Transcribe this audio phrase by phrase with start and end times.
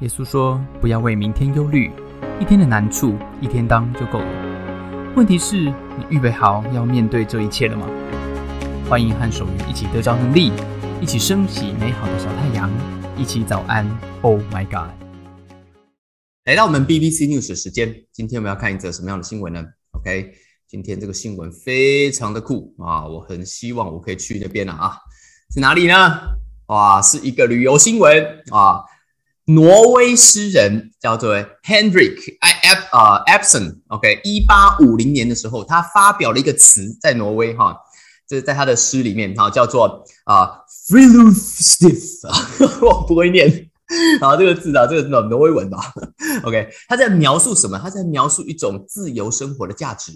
[0.00, 1.90] 耶稣说：“不要为明天忧虑，
[2.38, 5.12] 一天的难处一天当就够了。
[5.16, 7.84] 问题是，你预备好要面对这一切了吗？”
[8.88, 10.52] 欢迎和守愚一起得着能力，
[11.00, 12.70] 一起升起美好的小太阳，
[13.16, 13.84] 一起早安。
[14.22, 14.92] Oh my God！
[16.44, 20.32] 来到我们 BBC News 的时间，今天我们要看一则什么样的新闻呢？OK，
[20.68, 23.04] 今天这个新闻非常的酷啊！
[23.04, 24.96] 我很希望我可以去那边了啊！
[25.52, 26.20] 是哪里呢？
[26.68, 28.80] 哇，是一个旅游新闻啊！
[29.50, 37.74] 挪威诗人叫做 Hendrik I Ep 呃 Epson，OK，一八五零年的时候，他发表了一个词在挪威哈，
[38.28, 40.50] 这是在他的诗里面哈，叫做啊
[40.86, 42.28] Frilufstif，
[42.84, 43.70] 我不会念，
[44.20, 45.94] 啊这个字啊，这个是挪威文吧，
[46.44, 47.78] OK，他在描述什么？
[47.78, 50.12] 他在描述一种自由生活的价值，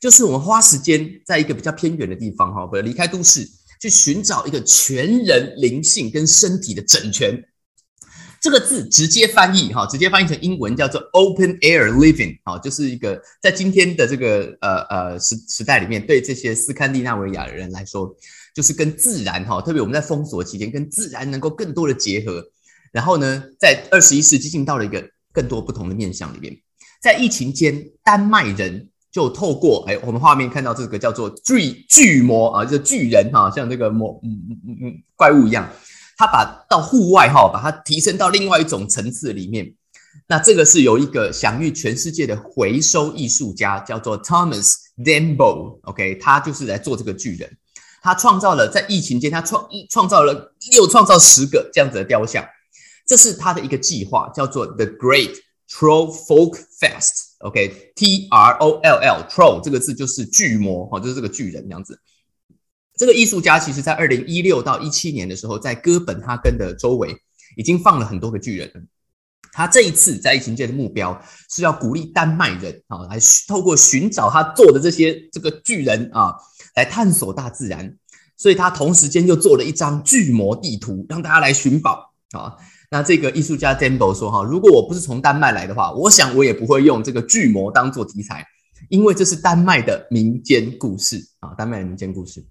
[0.00, 3.48] 就是我们花时间在一个比较偏远的地方哈，或者离开都市，
[3.80, 7.40] 去寻找一个全人灵性跟身体的整全。
[8.42, 18.12] 这个字直接翻译哈，直接翻译成英文叫做 open air living，好，就是一个在今天的这个呃呃时时代里面，对这些斯堪的纳维亚人来说，
[18.52, 22.44] 就是跟自然哈，特别我们在封锁期间，跟自然能够更多的结合。
[22.90, 26.52] 然后呢，在二十一世纪进到了一个更多不同的面向里面，
[27.00, 35.70] 在疫情间，丹麦人就透过哎，我们画面看到这个叫做巨巨魔啊，就是巨人哈，像这个魔嗯嗯嗯怪物一样。
[36.22, 39.74] 他把到户外哈，把它提升到另外一种层次里面。
[40.28, 47.50] 那这个是由一个享誉全世界的回收艺术家，叫做 Thomas Dembo，OK，他就是来做这个巨人。
[48.00, 52.46] 他创造了在疫情间，他创创造了又创造十个这样子的雕像。
[53.04, 55.34] 这是他的一个计划，叫做 The Great
[55.68, 61.98] Troll Folk Fest，OK，T R O L L，Troll 这个字就是巨魔哈，就是这个巨人这样子。
[63.02, 67.12] 这个艺术家其实，在二零一六到一七年的时候，在哥本哈根的周围
[67.56, 68.70] 已经放了很多个巨人。
[69.50, 71.20] 他这一次在疫情界的目标
[71.50, 76.36] 是要鼓励丹麦人啊，来透过寻找他做的这些这个巨人啊，
[76.76, 77.92] 来探索大自然。
[78.36, 82.54] 所以他同时间又做了一张巨魔地图，让大家来寻宝啊。
[82.88, 88.46] 那这个艺术家 Dembo 说哈，如果我不是从丹麦来的话，我想我也不会用这个巨魔当做题材，
[88.88, 92.46] 因为这是丹麦的民间故事啊，丹麦的民间故事。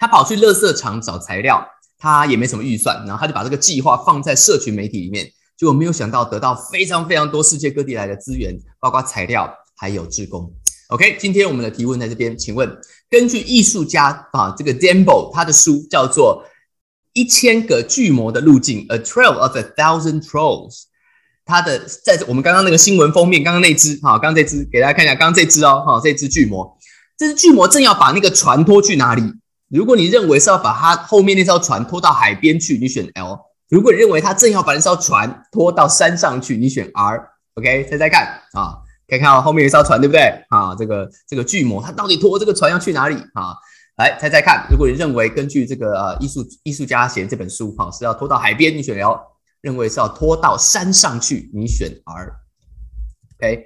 [0.00, 1.62] 他跑去垃圾场找材料，
[1.98, 5.26] 他也没什么预算，然后他就把这个计划放在社群媒体里面，
[5.58, 10.50] 结果没有想到得到非常非常多世界各地来的资源，包括材料还有志工。
[10.88, 12.80] OK，今天我们的提问在这边，请问
[13.10, 16.42] 根据艺术家啊这个 Dambo 他的书叫做
[17.12, 20.84] 《一千个巨魔的路径》，A Trail of a Thousand Trolls，
[21.44, 26.78] 他的在我们刚刚那个新闻封面，刚刚那只哈，刚刚这只给大家看一下，刚刚这只哦哈，这只巨魔，
[27.18, 29.22] 这只巨魔正要把那个船拖去哪里？
[29.70, 33.38] 如果你认为是要把它后面那艘船拖到海边去，你选 L；
[33.68, 37.28] 如果你认为他正要把那艘船拖到山上去，你选 R。
[37.54, 40.74] OK，猜猜看啊，可以看到后面有一艘船，对不对啊？
[40.74, 43.54] 这个这个巨魔他到底拖这个船要去哪里啊？
[43.96, 49.14] 来猜猜看，如果你认为根据这个呃艺术艺术家写这本书哈是要拖到海边，你选 L；
[49.60, 52.32] 认为是要拖到山上去，你选 R。
[53.38, 53.64] OK，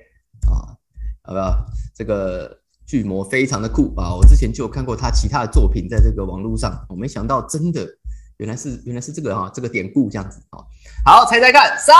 [0.51, 0.77] 啊，
[1.23, 1.65] 好不好？
[1.97, 2.64] 这个。
[2.87, 4.15] 巨魔非常的酷啊！
[4.15, 7.89] 我之前就有看过他其他的作品，在这个网络上，我没想到真的
[8.37, 10.61] 原来是原来是这个哈，这个典故这样子啊。
[11.05, 11.97] 好，猜猜看，三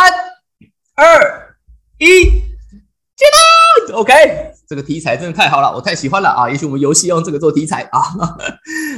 [0.95, 1.57] 二
[1.99, 2.25] 一，
[3.17, 3.25] 接
[3.89, 4.13] 到，OK，
[4.69, 6.51] 这个题材真的太好了，我太喜欢了啊！
[6.51, 8.01] 也许我们游戏用这个做题材啊。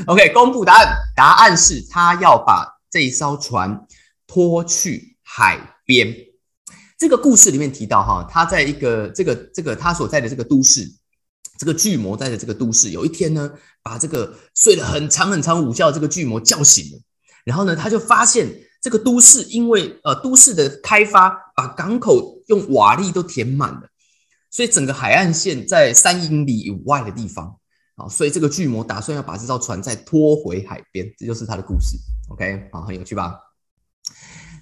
[0.06, 3.86] OK，公布答案，答案是他要把这一艘船
[4.26, 6.12] 拖去海边。
[6.98, 10.91] 这个故事里面提到哈，他在一个这个这个他所在的这个都市。
[11.58, 13.50] 这个巨魔在的这个都市，有一天呢，
[13.82, 17.00] 把这个睡了很长很长午觉这个巨魔叫醒了。
[17.44, 18.52] 然后呢，他就发现
[18.82, 23.82] 这个都市因为呃都市的开发，把港口用瓦砾都填满了，
[24.50, 27.56] 所以整个海岸线在三英里以外的地方
[27.94, 31.96] 啊，所以这个巨魔打算要把这艘船再拖回海边，这就是他的故事。
[32.30, 33.38] OK，好，很有趣吧？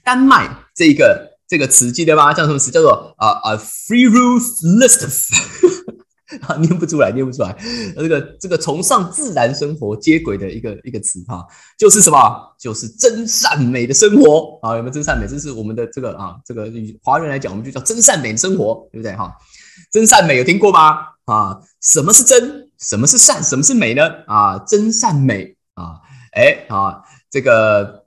[0.04, 2.34] 丹麦这一个这个词记得吗？
[2.34, 2.70] 叫什么词？
[2.70, 4.42] 叫做啊啊，free roof
[4.78, 5.08] list。
[6.48, 7.54] 啊，念不出来，念不出来。
[7.96, 11.46] 这个这个崇尚自然生活接轨的一个一个词哈，
[11.78, 12.54] 就是什么？
[12.58, 14.74] 就是真善美的生活啊！
[14.76, 15.26] 有没有真善美？
[15.26, 16.72] 这是我们的这个啊，这个
[17.02, 19.30] 华人来讲，我们就叫真善美的生活，对不对哈？
[19.92, 20.98] 真善美有听过吗？
[21.26, 22.70] 啊，什么是真？
[22.78, 23.42] 什么是善？
[23.44, 24.02] 什么是美呢？
[24.26, 26.00] 啊，真善美啊，
[26.32, 28.04] 哎啊，这个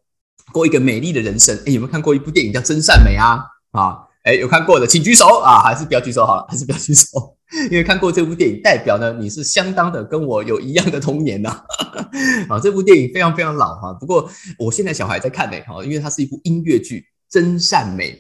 [0.52, 1.56] 过一个美丽的人生。
[1.68, 3.46] 哎，有没有看过一部电影叫《真善美》啊？
[3.72, 7.37] 啊，哎，有看过的请举手啊，还是不要举手好了，还是不要举手。
[7.72, 11.64] 因为看过这部电影，代表呢你是相当的跟我有一样的童年呐。
[12.50, 14.30] 啊，这部电影非常非常老哈，不过
[14.60, 17.00] 我现在小孩在看呢哈，因为它是一部音乐剧
[17.30, 18.12] 《真善美》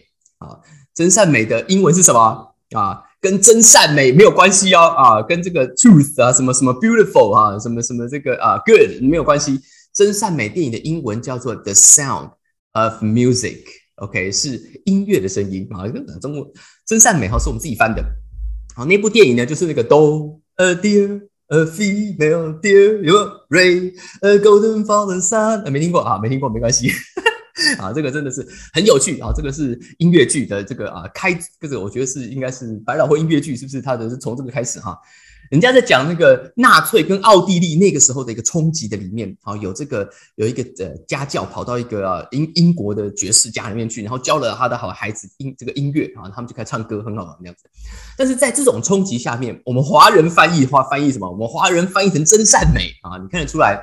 [0.45, 0.59] 啊，
[0.95, 3.03] 真善美的英文是什么啊？
[3.19, 9.59] 跟真善美没有关系哦啊，跟这个 truth 啊，什么什么 beautiful 啊，什么什么这个啊 good 没有关系。
[9.93, 12.29] 真善美电影的英文叫做 The Sound
[12.73, 15.89] of Music，OK，是音乐的声音啊。
[16.21, 16.47] 中文
[16.85, 18.03] 真善美哈是我们自己翻的。
[18.77, 23.15] 好，那部电影呢就是那个 Do a deer a female deer you
[23.49, 23.91] ray
[24.21, 26.19] a golden fallen sun，没听过啊？
[26.21, 26.91] 没听过没关系。
[27.79, 29.33] 啊，这个真的是很有趣啊！
[29.35, 33.81] 这个是音乐剧的这个啊开，这个我觉得是应该是百老汇音乐剧，是不是？
[33.81, 34.95] 它的是从这个开始哈。
[35.49, 47.69] 人家在讲那个纳粹跟奥地利那个时候的一个冲击的里面，啊，有这个有一个呃家教跑到一个英英国的爵士家里面去，然后教了他的好孩子音这个音乐啊，他们就开始唱歌，很好玩那样子。
[48.17, 51.29] 但是在这种冲击下面，我们华人翻译话翻译什么？
[51.29, 53.17] 我们华人翻译成真善美啊！
[53.17, 53.81] 你看得出来，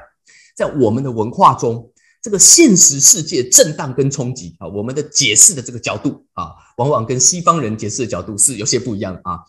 [0.56, 1.90] 在我们的文化中。
[2.24, 9.40] 这个现实世界震荡跟冲击啊，我们的解释的这个角度啊，往往跟西方人解释的角度是有些不一样啊。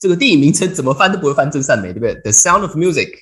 [0.00, 3.12] 这个电影名称怎么翻都不会翻真善美，对不对？The Sound of Music。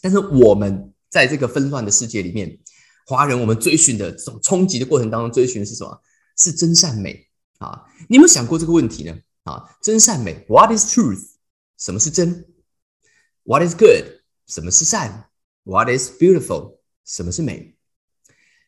[0.00, 2.58] 但是我们在这个纷乱的世界里面，
[3.04, 6.00] 华人我们追寻的这种冲击的过程当中，追寻的是什么？
[6.38, 7.84] 是真善美啊？
[8.08, 9.14] 你有没有想过这个问题呢？
[9.42, 11.22] 啊，真善美，What is truth？
[11.76, 12.46] 什么是真
[13.42, 14.06] ？What is good？
[14.46, 15.28] 什么是善
[15.64, 16.78] ？What is beautiful？
[17.04, 17.71] 什么是美？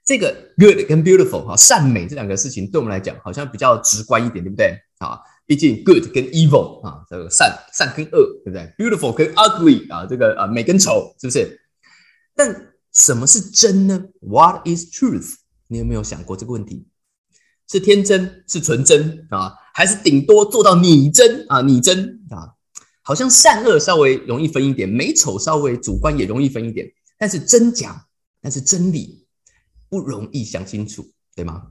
[0.05, 5.19] 这个 good 跟 beautiful 哈，善美这两个事情对我们来讲好像比较直观一点，对不对啊？
[5.47, 11.61] 毕竟 good 跟 evil 啊，这个善善跟恶，对不对？beautiful 跟 ugly 啊，这个啊美跟丑，是不是？
[12.35, 15.35] 但什么是真呢？What is truth？
[15.69, 16.87] 你有没有想过这个问题？
[17.67, 21.63] 是天真，是纯真啊，还是顶多做到你真啊？
[21.63, 22.53] 你真啊？
[23.03, 26.87] 好像善恶稍微容易分一点，美丑稍微主观也容易分一点，
[27.19, 28.07] 但是真假，
[28.41, 29.24] 但是真理。
[29.95, 31.71] 不容易想清楚，对吗？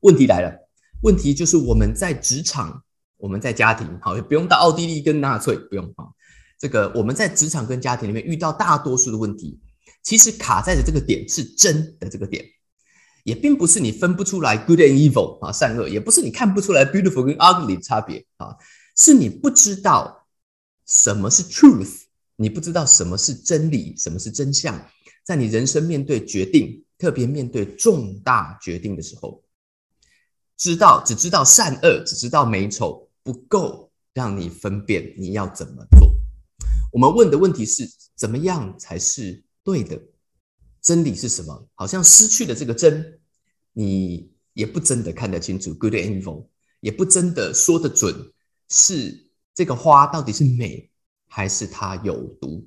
[0.00, 0.68] 问题来了，
[1.02, 2.82] 问题就是我们在职场，
[3.18, 6.10] 我们在家庭，好，也不用到奥地利跟纳粹，不用啊。
[6.58, 9.60] 这个我们在职场跟家庭里面遇到大多数的问题，
[10.02, 12.44] 其实卡在的这个点是真的这个点，
[13.22, 18.56] 也并不是你分不出来 good and evil 啊，善恶，也不是你看不出来 beautiful 跟 ugly 差别啊，
[18.96, 20.26] 是你不知道
[20.84, 24.90] 什么是 truth，你不知道什么是真理，什么是真相，
[25.22, 26.82] 在你人生面对决定。
[27.04, 29.44] 特别面对重大决定的时候，
[30.56, 36.16] 知道只知道善恶，只知道美丑，不够让你分辨你要怎么做。
[36.90, 37.86] 我们问的问题是：
[38.16, 40.00] 怎么样才是对的？
[40.80, 41.68] 真理是什么？
[41.74, 43.20] 好像失去了这个真，
[43.74, 46.46] 你也不真的看得清楚 good and evil，
[46.80, 48.32] 也不真的说得准，
[48.70, 50.90] 是这个花到底是美
[51.28, 52.66] 还是它有毒？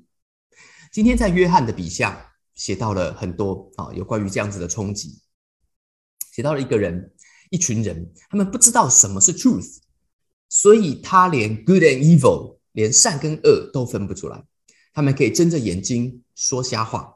[0.92, 2.24] 今天在约翰的笔下。
[2.58, 5.20] 写到了很多啊，有关于这样子的冲击。
[6.32, 7.12] 写到了一个人，
[7.50, 9.78] 一群人，他们不知道什么是 truth，
[10.48, 14.44] 所以他连 good and evil，连善跟恶都分不出来。
[14.92, 17.14] 他们可以睁着眼睛说瞎话，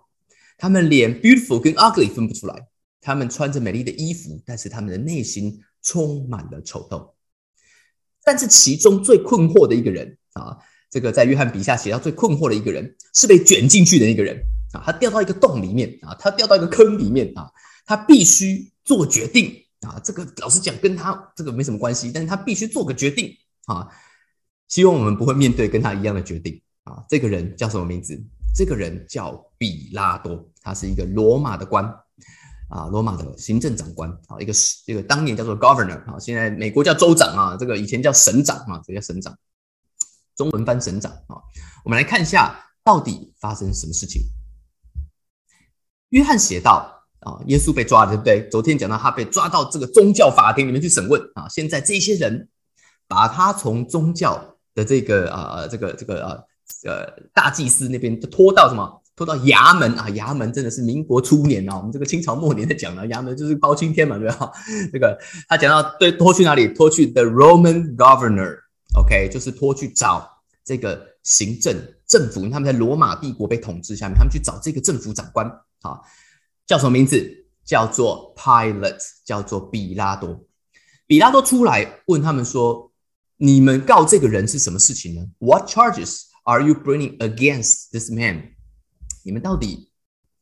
[0.56, 2.69] 他们连 beautiful 跟 ugly 分不出来。
[3.00, 7.15] 他们穿着美丽的衣服，但是他们的内心充满了丑陋。
[8.23, 10.56] 但是其中最困惑的一个人啊，
[10.89, 14.41] 这个在约翰笔下写到最困惑的一个人，是被卷进去的那个人。
[14.73, 17.51] 啊，他掉到一个洞里面啊，他掉到一个坑里面啊，
[17.85, 20.01] 他必须做决定啊。
[20.03, 23.32] 这个老实讲，跟他这个没什么关系，但是他必须做个决定
[23.67, 23.89] 啊。
[24.69, 27.05] 希望我们不会面对跟他一样的决定啊。
[27.08, 28.19] 这个人叫什么名字？
[28.55, 31.85] 这个人叫比拉多，他是一个罗马的官
[32.69, 34.53] 啊，罗马的行政长官啊，一个
[34.87, 39.35] 一个当年叫做 governor 啊，现在美国叫州长啊，这个以前叫省长啊，这叫省长，
[40.37, 41.37] 中文翻省长啊。
[41.85, 44.23] 我们来看一下，到底发生什么事情。
[46.13, 48.49] 约翰写道：“啊，耶稣被抓了，对不对？
[48.51, 51.49] 昨天讲到他被抓到这个宗教法庭里面去审问啊。
[51.49, 52.49] 现在这些人
[53.09, 56.39] 把他从宗教的这个啊这个这个啊
[56.85, 59.01] 呃大祭司那边拖到什么？
[59.15, 60.07] 拖到衙门啊！
[60.09, 64.51] 衙门真的是民国初年啊，我们这个清朝末年在讲了衙门就是包青天嘛，对吧？
[64.91, 66.67] 这个他讲到对拖去哪里？
[66.69, 70.27] 拖去 the Roman governor，OK，就是拖去找
[70.65, 71.77] 这个行政
[72.07, 75.47] 政府，他们在罗马帝国被统治下面，他们去找这个政府长官。”
[75.82, 76.05] 好，
[76.67, 77.41] 叫什么名字？
[77.65, 80.44] 叫做 Pilot，叫做比拉多。
[81.06, 82.91] 比拉多出来问他们说
[83.39, 88.55] ：“你们告这个人是什么事情呢？What charges are you bringing against this man？
[89.24, 89.91] 你们到底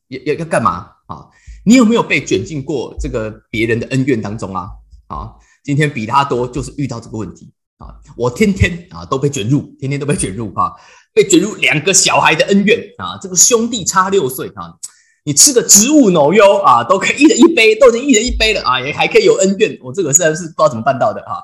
[0.07, 1.29] 要要要干嘛啊？
[1.63, 4.69] 你有没有被卷进过这个别人的恩怨当中啊？
[5.07, 10.73] 啊，今天比拉多就是遇到这个问题啊，我天天啊都被卷入，天天都被卷入啊，
[11.13, 14.75] 被卷入两个小孩的恩怨啊，这个兄弟差六岁啊。”
[15.23, 19.77] 你吃个植物脑油啊，都可以一人一杯，都已经一人一杯了啊，也还可以有恩怨。
[19.83, 21.37] 我这个实在是不知道怎么办到的啊，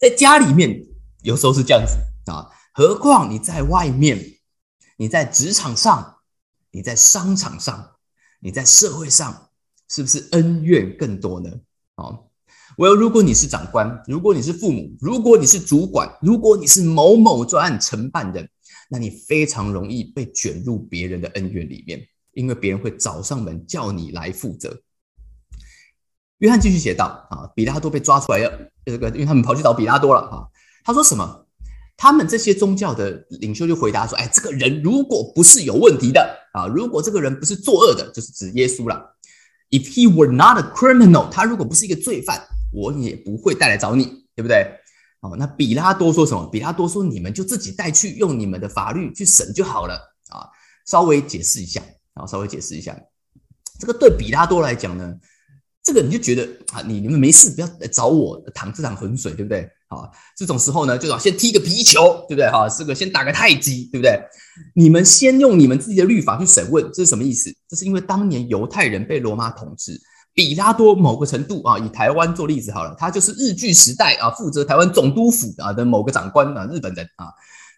[0.00, 0.84] 在家里面
[1.22, 1.94] 有时候是这样子
[2.30, 4.18] 啊，何况你在外面，
[4.96, 6.16] 你在职场上，
[6.72, 7.92] 你在商场上，
[8.40, 9.50] 你在社会上，
[9.88, 11.50] 是不是恩怨更多呢？
[11.94, 12.18] 啊，
[12.76, 18.48] 我要如果你是长官，如果你是父母，如果你是主管，如果你是某某专案承办人，
[18.88, 22.00] 那你非常容易被卷入别人的恩怨里面。
[22.40, 24.80] 因为别人会找上门叫你来负责。
[26.38, 28.50] 约翰继续写道：啊，比拉多被抓出来了
[28.86, 30.48] 这个，因为他们跑去找比拉多了啊。
[30.82, 31.46] 他说什么？
[31.98, 39.16] 他们这些宗教的领袖就回答说：哎，这个人如果不是有问题的啊，如果这个人不是作恶的，就是指耶稣了。
[39.68, 42.40] If he were not a criminal，他如果不是一个罪犯，
[42.72, 44.04] 我也不会带来找你，
[44.34, 44.66] 对不对？
[45.20, 46.48] 哦，那比拉多说什么？
[46.50, 49.94] 比拉多说：你们就自己带去，用你们的法律去审就好了
[50.30, 50.48] 啊。
[50.86, 51.82] 稍微解释一下。
[52.14, 52.96] 然后稍微解释一下，
[53.78, 55.14] 这个对比拉多来讲呢，
[55.82, 59.68] 这个你就觉得啊，你你们没事不要来找我淌这趟浑水，对不对？
[59.88, 62.48] 啊，这种时候呢，就要先踢个皮球，对不对？
[62.50, 64.20] 哈，这个先打个太极，对不对？
[64.74, 67.50] 你们先用你们自己的律法去审问，这是什么意思？
[67.68, 70.00] 这是因为当年犹太人被罗马统治，
[70.34, 77.26] 比拉多某个程度啊，以台湾做例子好了，他就是日据时代啊，负责台湾总督府啊的某个长官啊，日本人啊，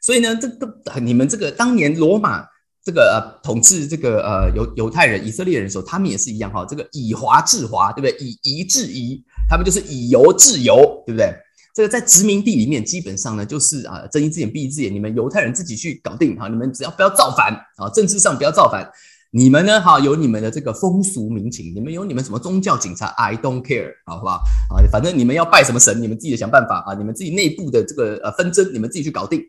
[0.02, 0.68] 所以呢，这个
[1.00, 2.51] 你们这个当年罗马。
[2.84, 8.16] 这个呃统治这个呃犹犹太人以色列人的时候，他们也是一样哈，这个以华治华，对不对？
[8.18, 11.32] 以夷制夷，他们就是以犹治犹，对不对？
[11.74, 18.90] 这个在殖民地里面，基本上呢就是啊睁一只眼闭一只眼，你们犹太人自己去搞定哈，你们只要不要造反啊，政治上不要造反，
[19.30, 24.42] 你们呢哈有你们的这个风俗民情，你们有你们什么宗教警察，I don't care，好不好？
[24.68, 29.40] 啊，反正你们要拜什么神，你们自己想办法啊，你们自己内部的这个呃纷争，你们自己去搞定。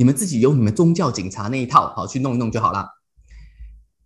[0.00, 2.88] 你们自己用你们宗教警察那一套，好去弄一弄就好了。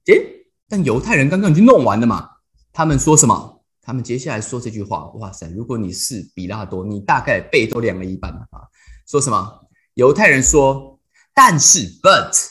[0.07, 2.31] 诶，但犹太人刚刚已经弄完了嘛？
[2.73, 3.65] 他们说什么？
[3.81, 5.49] 他们接下来说这句话，哇塞！
[5.51, 8.67] 如果你是比拉多，你大概背都凉了一半了啊！
[9.07, 9.69] 说什么？
[9.95, 10.99] 犹太人说
[11.33, 12.45] ：“但是，but，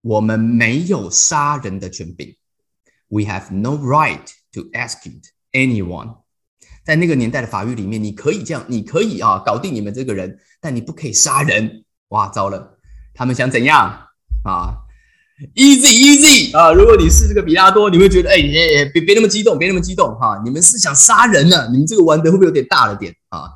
[0.00, 2.36] 我们没有杀人的权柄。
[3.06, 6.16] We have no right to execute anyone。”
[6.82, 11.84] 在那个年代的法律里面，你可以这样，你可以啊搞定你们这个人，但你不可以杀人。
[12.12, 12.78] 哇，糟了！
[13.14, 13.90] 他们想怎样
[14.44, 14.76] 啊
[15.54, 16.70] ？Easy easy 啊！
[16.70, 18.36] 如果你是这个比拉多，你会觉得哎，
[18.92, 20.40] 别别那么激动，别那么激动哈！
[20.44, 21.68] 你们是想杀人呢？
[21.72, 23.48] 你们这个玩的会不会有点大了点啊？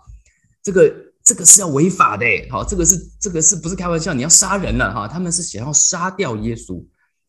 [0.62, 0.90] 这个
[1.22, 4.14] 这个是要违法的，好，这个是这个是不是开玩笑？
[4.14, 5.06] 你要杀人了哈！
[5.06, 6.82] 他们是想要杀掉耶稣，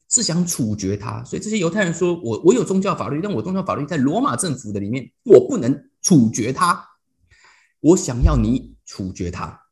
[0.09, 1.21] 是想处决他。
[1.25, 6.83] 所以这些犹太人说我我有宗教法律，但我宗教法律在罗马政府的里面，我不能处决他。
[7.81, 9.66] 我想要你处决他。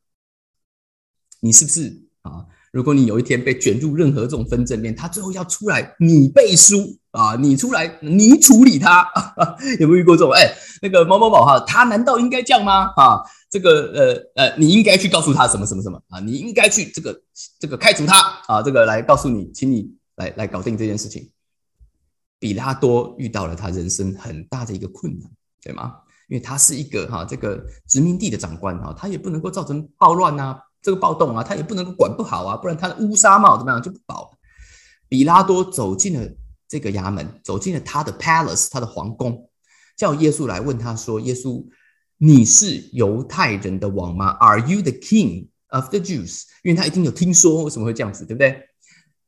[1.46, 2.44] 你是不是啊？
[2.72, 9.08] 如果你有一天被卷入任何这种纷争面，他最后要出来，你背书啊，你出来，你处理他，
[9.80, 10.34] 有没有遇过这种？
[10.34, 12.92] 哎，那个某某某哈，他难道应该这样吗？
[12.98, 16.20] 啊，这个呃呃，你应该去告诉他什么什么什么啊？
[16.20, 17.22] 你应该去这个
[17.60, 21.30] 这个开除他啊，这个来告诉你，请你来来搞定这件事情。
[22.40, 25.30] 比拉多遇到了他人生很大的一个困难，
[25.64, 25.94] 对吗？
[26.28, 30.58] 因为他是一个哈这个殖民地的长官哈，他也不能够造成暴乱呐。
[30.86, 34.38] 这个暴动啊，他也不能管不好啊，不然他的乌纱帽怎么样就不保。
[35.10, 36.30] 比拉多走进了
[36.68, 39.50] 这个衙门，走进了他的 palace，他的皇宫，
[39.98, 41.66] 叫耶稣来问他说：“耶稣，
[42.20, 48.56] 你是犹太人的王吗？Are you the king of the Jews？” 因为他一定有听说，为什么会这样子，对不对？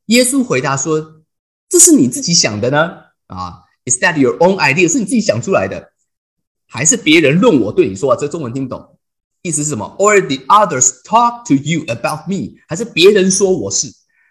[0.06, 1.24] 耶稣回答说
[1.68, 2.78] ：“这是你自己想的呢？
[3.26, 4.88] 啊，Is that your own idea？
[4.88, 5.90] 是你自己想出来的，
[6.66, 8.14] 还是别人论我对你说？
[8.14, 8.94] 这中文听不懂。”
[9.42, 12.60] 意思是什么？Or the others talk to you about me？
[12.66, 13.88] 还是别人说我是？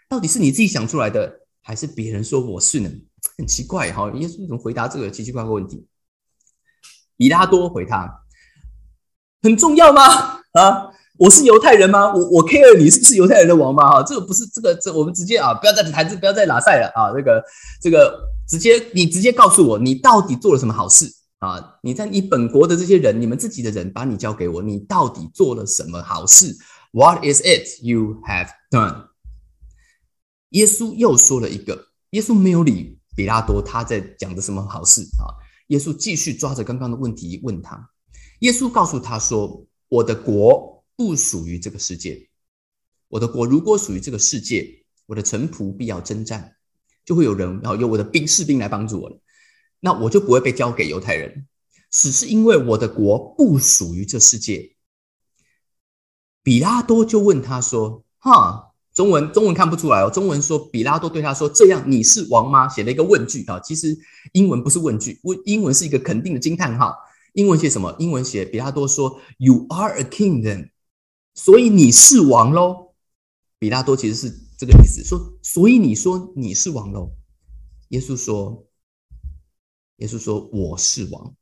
[0.09, 2.89] 到底是你自己想出来的，还是别人说我是呢？
[3.37, 5.85] 很奇怪哈，耶稣怎么回答这个奇奇怪怪问题？
[7.17, 8.23] 比拉多回他：
[9.41, 10.03] 很重要吗？
[10.53, 12.13] 啊，我是犹太人吗？
[12.13, 13.89] 我我 care 你是不是犹太人的王吗？
[13.89, 17.43] 哈，这个不是这个这我们直接啊，不要再谈这，不要再拉赛了啊，这个
[17.81, 21.11] 这个直接你直接告诉我，你到底做了什么好事？
[21.39, 21.79] 啊！
[21.83, 26.57] 你在你本国的这些人，你们自己的人把你交给我，你到底做了什么好事
[26.91, 29.09] ？What is it you have done？
[30.49, 35.29] 耶稣又说了一个，耶稣没有理比拉多他在讲的什么好事啊？
[35.67, 37.89] 耶稣继续抓着刚刚的问题问他。
[38.39, 42.29] 耶稣告诉他说：“我的国不属于这个世界。
[43.09, 46.55] 我的国如果属于这个世界，我的臣仆必要征战，
[47.05, 49.19] 就会有人然后有我的兵士兵来帮助我了。”
[49.87, 51.47] 那我就不会被交给犹太人，
[51.89, 54.75] 只是因为我的国不属于这世界。
[56.43, 60.09] 比拉多就问他说：“哈，中文中文看不出来哦。
[60.09, 63.61] 中文说比拉多对他说：“这样你是王吗？”写了一个问句啊。
[63.61, 63.97] 其实
[64.33, 66.93] 英文不是问句，问英文是一个肯定的惊叹号。
[67.31, 67.95] 英文写什么？
[67.97, 70.71] 英文写比拉多说：“You are a king then。”
[71.33, 72.93] 所以你是王喽。
[73.57, 77.11] 比拉多其实是这个意思，说所以你说你是王喽。
[77.91, 78.66] 耶稣说
[79.97, 81.35] ：“耶稣说我是王，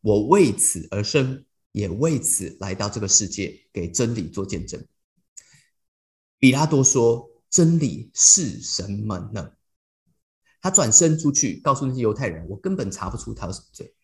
[0.00, 4.82] 我为此而生，也为此来到这个世界，给真理做见证。”
[6.38, 9.52] 比拉多说：“真理是什么呢？”
[10.60, 13.94] 他转身出去，告诉那些犹太人：“我根本查不出他有什么罪。”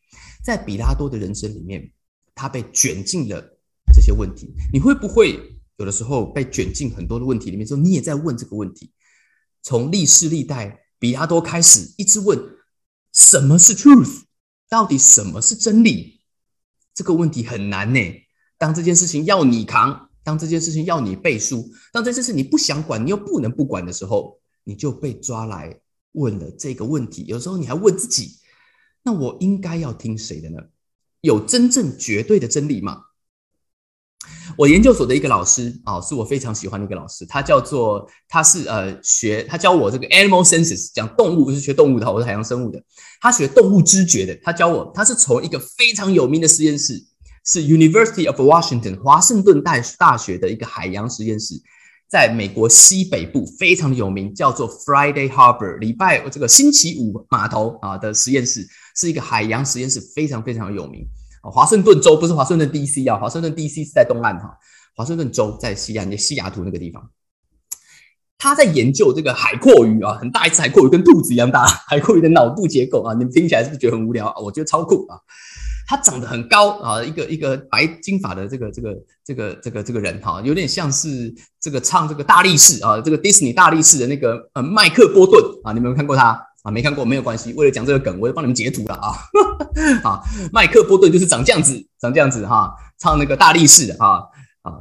[0.42, 1.92] 在比拉多的人生里面，
[2.34, 3.58] 他被卷进了
[3.92, 4.52] 这些问题。
[4.72, 5.38] 你会不会
[5.76, 7.66] 有的时候被卷进很多的问题里面？
[7.66, 8.92] 之后你也在问这个问题。
[9.62, 12.38] 从历世历代，比拉多开始一直问：
[13.12, 14.22] 什么是 truth？
[14.68, 16.20] 到底什么是真理？
[16.94, 18.00] 这个问题很难呢。
[18.58, 20.06] 当这件事情要你扛。
[20.24, 25.80] 当这件事情要你背书，当这件事你不想管，你又不能不管的时候，你就被抓来
[26.12, 27.24] 问了这个问题。
[27.24, 28.36] 有时候你还问自己：
[29.02, 30.58] 那我应该要听谁的呢？
[31.22, 33.04] 有真正绝对的真理吗？
[34.58, 42.82] 我研究所的一个老师啊，是我非常喜欢的一个老师，他叫做他是呃学他教我这个 animal senses，讲动物是学动物的，我是海洋生物的，
[43.20, 47.00] 他学动物知觉的，他教我，他是从一个非常有名的实验室。
[47.44, 51.54] 是 University of Washington 华盛顿大大学的一个海洋实验室，
[52.10, 61.06] 在美国西北部非常有名，叫做 Friday Harbor 礼拜这个星期五码头啊的实验室，是一个海洋实验室，非常非常有名。
[61.50, 64.56] 华盛顿州不是华盛顿 DC 啊，华盛顿 DC 是在东岸哈，
[64.94, 67.10] 华盛顿州在西岸，西雅图那个地方。
[68.36, 74.32] 他在研究这个海阔鱼啊，很大一只海阔鱼，跟兔子一样大， 海阔鱼的脑部结构啊，你们听起来是不是觉得很无聊？
[74.42, 75.18] 我觉得超酷啊。
[75.88, 86.70] 他长得很高啊，一个一个白金发的这个这个这个这个这个人哈，有点像是这个唱这个大力士啊，这个迪士尼大力士的那个呃麦克波顿啊，你们有看过他啊？
[86.70, 89.08] 没看过没有关系，为了讲这个梗，我就帮你们截图了啊。
[90.04, 90.20] 啊，
[90.52, 94.28] 麦克波顿就是长这样子，长这样子哈，唱那个大力士的哈
[94.62, 94.72] 啊。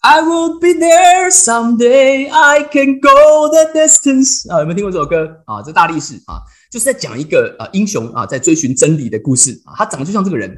[0.00, 5.60] I will be there someday, I can go the distance 啊，有没有听过这首歌啊？
[5.62, 6.40] 这大力士啊。
[6.70, 10.54] 就是在讲一个啊英雄啊在追寻真理的故事啊，他长得就像这个人。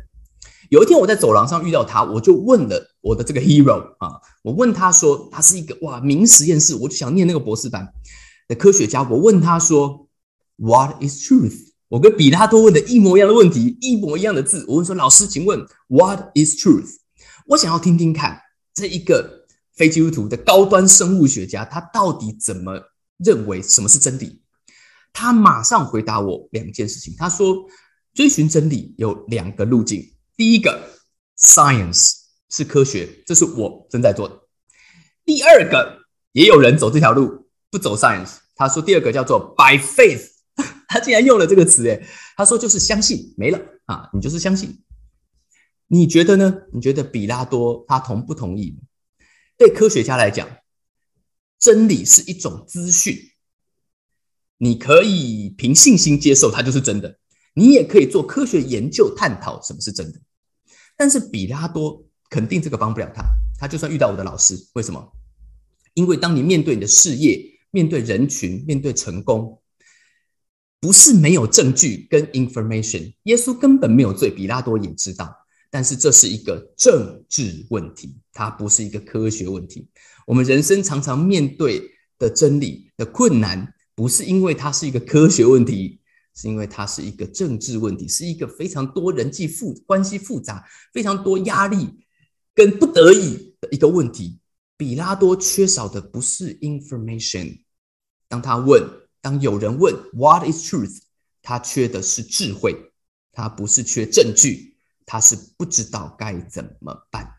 [0.69, 7.89] 有一天我在走廊上遇到他，我就问了我的这个 hero 啊，我问他说，他是一个哇名实验室，我就想念那个博士班
[8.47, 9.03] 的科学家。
[9.03, 10.07] 我问他说
[10.61, 11.71] ，What is truth？
[11.89, 14.65] 我跟比拉多问的一模一样的问题，一模一样的字。
[14.69, 16.99] 我问说，老师，请问 What is truth？
[17.47, 18.41] 我想要听听看
[18.73, 22.81] 这一个非基督徒的高端生物学家，他到底怎么
[23.17, 24.41] 认为什么是真理？
[25.13, 27.13] 他马上回答我两件事情。
[27.19, 27.57] 他说
[28.15, 30.81] ：“追寻真理有两个路径，第一个
[31.37, 32.13] ，science
[32.51, 34.37] 是科学，这是我正在做的；
[35.25, 35.99] 第二个，
[36.31, 38.37] 也有人走这条路，不走 science。
[38.55, 40.29] 他说第二个叫做 by faith。
[40.91, 42.05] 他竟然用了这个词，诶，
[42.37, 44.83] 他说就是相信，没了啊，你就是相信。
[45.87, 46.63] 你觉得呢？
[46.73, 48.77] 你觉得比拉多他同不同意？
[49.57, 50.49] 对科学家来讲，
[51.61, 53.17] 真理是一种资讯。”
[54.59, 57.19] 你可以凭信心接受它就是真的，
[57.55, 60.21] 你也可以做科学研究探讨什么是真的。
[60.97, 63.25] 但是比拉多肯定这个帮不了他，
[63.61, 65.13] 他就算遇到我的老师，为什么？
[65.95, 69.60] 因为当你面对你的事业、面对人群、面对成功，
[70.81, 73.13] 不是没有证据跟 information。
[73.25, 75.35] 耶稣根本没有罪，比拉多也知道，
[75.71, 79.89] 但是这是一个政治问题，它不是一个科学问题。
[80.27, 81.83] 我们人生常常面对
[82.19, 83.75] 的真理的困难。
[83.93, 86.01] 不是因为它是一个科学问题，
[86.35, 90.65] 是因为它是一个政治问题，是一个非常多人际复关系复杂、
[90.95, 91.87] 非常多压力
[92.55, 94.39] 跟不得已的一个问题。
[94.79, 97.61] 比拉多缺少的不是 information，
[98.27, 98.83] 当他问，
[99.21, 101.01] 当有人问 What is truth？
[101.43, 102.93] 他缺的是智慧，
[103.33, 107.33] 他不是缺证据，他是不知道该怎么办。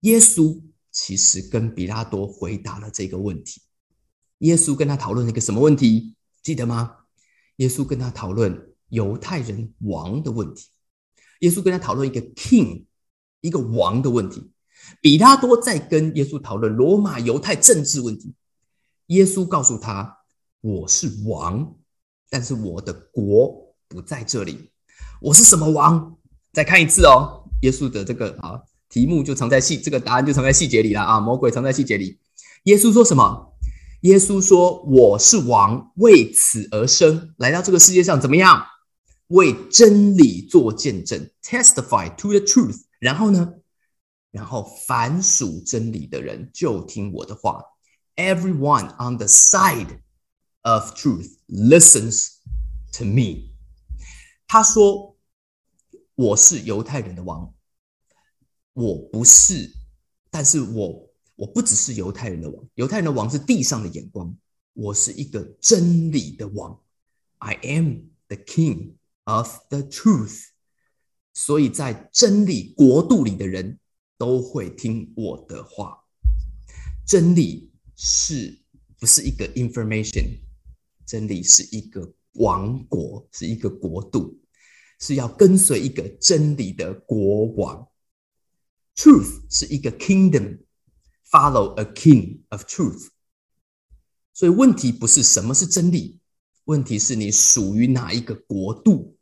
[0.00, 0.60] 耶稣
[0.90, 3.60] 其实跟比拉多回答了这个问题。
[4.38, 6.14] 耶稣跟他讨论一个什么问题？
[6.42, 6.96] 记得吗？
[7.56, 10.68] 耶稣跟他讨论犹太人王的问题。
[11.40, 12.86] 耶稣跟他讨论一个 king，
[13.40, 14.50] 一个王的问题。
[15.02, 18.34] 比拉多在跟耶稣讨论罗马犹太政治问题。
[19.06, 20.19] 耶稣告诉他
[20.62, 21.74] ：“我是王，
[22.28, 24.70] 但是我的国不在这里。
[25.20, 26.18] 我是什么王？
[26.52, 27.44] 再看一次哦。
[27.62, 31.20] 耶稣的这个啊题目就藏在细，这个答案就藏在细节里了啊。
[31.20, 32.18] 魔鬼藏在细节里。
[32.64, 33.54] 耶稣说什么？
[34.02, 38.64] 耶稣说：“我是王，为此而生，来到这个世界上，怎么样？
[39.28, 42.82] 为真理做见证，testify to the truth。
[42.98, 43.54] 然后呢？
[44.30, 47.62] 然后凡属真理的人就听我的话
[48.16, 49.88] ，everyone on the side
[50.62, 52.36] of truth listens
[52.92, 53.50] to me。
[54.46, 55.16] 他说
[56.16, 57.54] ：“我是犹太人的王，
[58.72, 59.72] 我不是，
[60.30, 64.36] 但是我我不只是犹太人的王，犹太人的王是地上的眼光，
[64.72, 66.80] 我是一个真理的王。
[67.38, 68.94] I am the king
[69.24, 70.48] of the truth。
[71.32, 73.78] 所以在真理国度里的人
[74.18, 76.04] 都会听我的话。
[77.06, 78.60] 真理是
[78.98, 80.40] 不是一个 information？
[81.10, 84.38] 真理是一个王国，是一个国度。”
[85.02, 87.88] 是要跟随一个真理的国王
[88.94, 93.08] ，truth 是一个 kingdom，follow a king of truth。
[94.34, 96.20] 所以问题不是什么是真理，
[96.64, 99.16] 问题是你属于哪一个国度，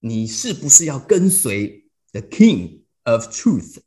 [0.00, 3.80] 你是不是要跟随 the king of truth？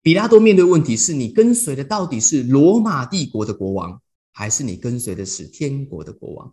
[0.00, 4.00] 比拉多面对问题是你跟随的到底是罗马帝国的国王，
[4.42, 6.52] 还是你跟随的是天国的国王？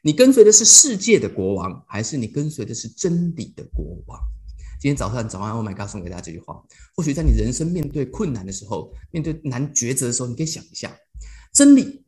[0.00, 4.18] 你跟随的是世界的国王，还是你跟随的是真理的国王？
[4.80, 6.64] 今天早上早安，Oh my God，送给大家这句话。
[6.94, 10.96] 或许在你人生面对困难的时候，面对难抉择的时候，你可以想一下：
[11.52, 12.06] 真理，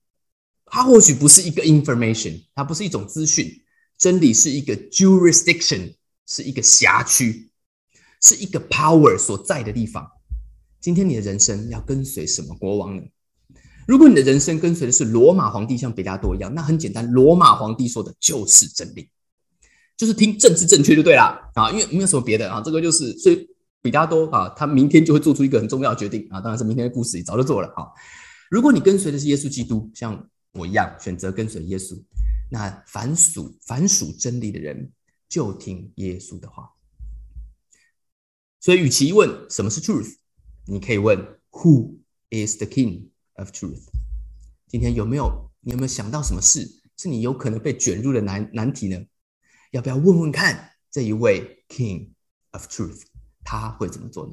[0.65, 3.53] 它或许不是一个 information，它不是一种资讯。
[3.99, 7.51] 真理是一个 jurisdiction，是一个辖区，
[8.23, 10.11] 是一个 power 所在的地方。
[10.81, 13.03] 今天你的人生要跟随什么国王呢？
[13.89, 19.09] 如果你的人生跟随的是罗马皇帝，像比拉多一样，那很简单，罗马皇帝说的就是真理，
[19.97, 23.49] 就是听政治正确就对了啊，因为没有什么别的啊，这个就是所以
[23.81, 27.89] 比拉多啊，他明天就会做出一个很重要的决定啊，当然是明天的故事也早就做了啊。
[28.51, 31.99] 如果你跟随的是耶稣基督，像我一样选择跟随耶稣，
[32.51, 34.93] 那凡属凡属真理的人
[35.31, 36.71] 就听耶稣的话。
[38.61, 40.17] 所以，与其问什么是 truth，
[40.67, 41.19] 你可以问
[41.53, 41.95] Who
[42.29, 43.05] is the King？
[43.39, 43.85] Of truth，
[44.67, 49.01] 今天有没有你有没有想到什么事是你有可能被卷入的难难题呢？
[49.71, 52.11] 要不要问问看这一位 King
[52.51, 53.03] of Truth
[53.45, 54.33] 他会怎么做呢？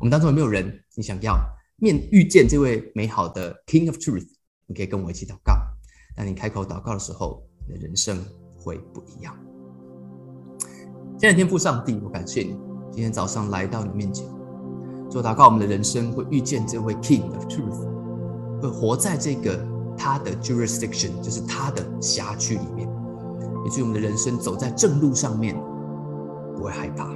[0.00, 1.38] 我们当中有没有人你想要
[1.76, 4.28] 面遇见这位美好的 King of Truth？
[4.66, 5.52] 你可以跟我一起祷告。
[6.16, 8.24] 当你开口祷告的时候，你的人生
[8.56, 9.38] 会不一样。
[11.18, 12.56] 现在天父上帝，我感谢你
[12.90, 14.26] 今天早上来到你面前
[15.10, 17.91] 做祷告，我们的人生会遇见这位 King of Truth。
[18.62, 19.58] 会活在这个
[19.96, 22.88] 他的 jurisdiction，就是他的辖区里面，
[23.66, 25.56] 以至于我们的人生走在正路上面，
[26.56, 27.08] 不会害怕。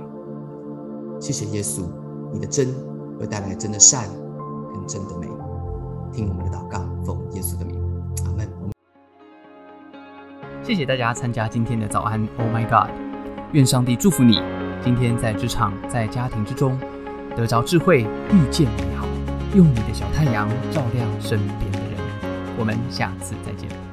[1.20, 1.82] 谢谢耶稣，
[2.32, 2.74] 你的真
[3.18, 4.09] 会带来真的善
[4.74, 5.28] 跟真的美。
[6.12, 7.80] 听我们的祷告，奉耶稣的名，
[8.24, 8.48] 阿门。
[10.64, 12.90] 谢谢大家参加今天的早安，Oh my God！
[13.52, 14.40] 愿上帝祝福你，
[14.82, 16.76] 今天在职场、在家庭之中
[17.37, 18.95] 得着智慧，遇见美好。
[19.57, 21.99] 用你的小太阳照亮身边的人。
[22.59, 23.86] 我们下次再见。